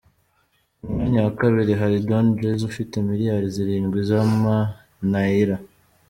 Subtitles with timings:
[0.81, 5.55] Ku mwanya wa kabiri hari Don Jazzy ufite miliyari zirindwi z’ama-Naira.